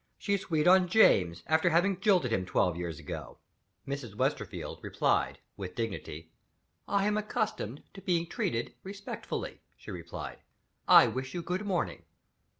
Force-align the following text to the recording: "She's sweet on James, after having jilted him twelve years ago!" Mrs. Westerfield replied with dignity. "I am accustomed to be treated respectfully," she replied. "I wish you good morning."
"She's 0.17 0.41
sweet 0.41 0.67
on 0.67 0.87
James, 0.87 1.43
after 1.45 1.69
having 1.69 1.99
jilted 1.99 2.33
him 2.33 2.43
twelve 2.43 2.75
years 2.75 2.97
ago!" 2.97 3.37
Mrs. 3.87 4.15
Westerfield 4.15 4.79
replied 4.81 5.37
with 5.57 5.75
dignity. 5.75 6.31
"I 6.87 7.05
am 7.05 7.19
accustomed 7.19 7.83
to 7.93 8.01
be 8.01 8.25
treated 8.25 8.73
respectfully," 8.81 9.61
she 9.77 9.91
replied. 9.91 10.39
"I 10.87 11.05
wish 11.05 11.35
you 11.35 11.43
good 11.43 11.65
morning." 11.67 12.01